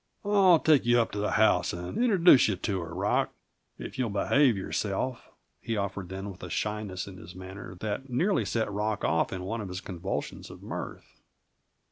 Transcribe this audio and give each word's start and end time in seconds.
"I'll 0.25 0.57
take 0.57 0.83
you 0.87 0.99
up 0.99 1.11
to 1.11 1.19
the 1.19 1.33
house 1.33 1.73
and 1.73 2.03
introduce 2.03 2.47
you 2.47 2.55
to 2.55 2.79
her, 2.81 2.91
Rock, 2.91 3.31
if 3.77 3.99
you'll 3.99 4.09
behave 4.09 4.57
yourself," 4.57 5.29
he 5.61 5.77
offered 5.77 6.09
then, 6.09 6.31
with 6.31 6.41
a 6.41 6.49
shyness 6.49 7.05
in 7.05 7.17
his 7.17 7.35
manner 7.35 7.75
that 7.81 8.09
nearly 8.09 8.43
set 8.43 8.73
Rock 8.73 9.05
off 9.05 9.31
in 9.31 9.43
one 9.43 9.61
of 9.61 9.69
his 9.69 9.79
convulsions 9.79 10.49
of 10.49 10.63
mirth. 10.63 11.21